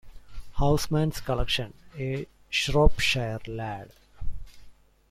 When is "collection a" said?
1.21-2.25